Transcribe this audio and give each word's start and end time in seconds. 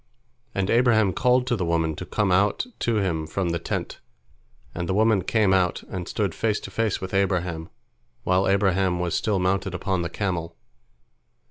And 0.55 0.71
Abraham 0.71 1.13
called 1.13 1.45
to 1.45 1.55
the 1.55 1.63
woman 1.63 1.95
to 1.97 2.07
come 2.07 2.31
out 2.31 2.65
to 2.79 2.95
him 2.95 3.27
from 3.27 3.49
the 3.49 3.59
tent, 3.59 3.99
and 4.73 4.89
the 4.89 4.95
woman 4.95 5.23
came 5.23 5.53
out, 5.53 5.83
and 5.89 6.07
stood 6.07 6.33
face 6.33 6.59
to 6.61 6.71
face 6.71 6.99
with 6.99 7.13
Abraham, 7.13 7.69
while 8.23 8.47
Abraham 8.49 8.99
was 8.99 9.13
still 9.13 9.37
mounted 9.37 9.75
upon 9.75 10.01
the 10.01 10.09
camel. 10.09 10.55